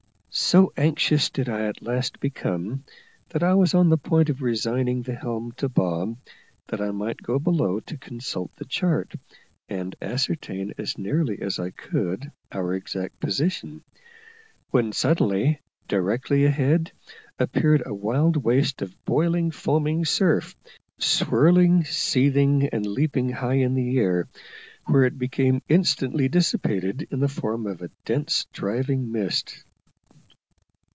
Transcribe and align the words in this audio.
So 0.33 0.71
anxious 0.77 1.29
did 1.29 1.49
I 1.49 1.67
at 1.67 1.81
last 1.81 2.21
become, 2.21 2.85
that 3.31 3.43
I 3.43 3.53
was 3.53 3.73
on 3.73 3.89
the 3.89 3.97
point 3.97 4.29
of 4.29 4.41
resigning 4.41 5.01
the 5.01 5.13
helm 5.13 5.51
to 5.57 5.67
Bob, 5.67 6.15
that 6.67 6.79
I 6.79 6.91
might 6.91 7.17
go 7.21 7.37
below 7.37 7.81
to 7.81 7.97
consult 7.97 8.55
the 8.55 8.63
chart, 8.63 9.13
and 9.67 9.93
ascertain 10.01 10.73
as 10.77 10.97
nearly 10.97 11.41
as 11.41 11.59
I 11.59 11.71
could 11.71 12.31
our 12.49 12.73
exact 12.73 13.19
position, 13.19 13.83
when 14.69 14.93
suddenly, 14.93 15.59
directly 15.89 16.45
ahead, 16.45 16.93
appeared 17.37 17.83
a 17.85 17.93
wild 17.93 18.37
waste 18.37 18.81
of 18.81 18.95
boiling 19.03 19.51
foaming 19.51 20.05
surf, 20.05 20.55
swirling, 20.97 21.83
seething, 21.83 22.67
and 22.69 22.85
leaping 22.85 23.33
high 23.33 23.55
in 23.55 23.73
the 23.73 23.99
air, 23.99 24.29
where 24.85 25.03
it 25.03 25.17
became 25.19 25.61
instantly 25.67 26.29
dissipated, 26.29 27.05
in 27.11 27.19
the 27.19 27.27
form 27.27 27.67
of 27.67 27.81
a 27.81 27.91
dense 28.05 28.45
driving 28.53 29.11
mist. 29.11 29.65